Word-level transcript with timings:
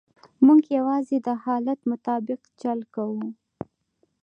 موږ 0.45 0.61
یوازې 0.77 1.17
د 1.27 1.27
حالت 1.43 1.79
مطابق 1.91 2.41
چل 2.61 2.79
کوو. 2.93 3.25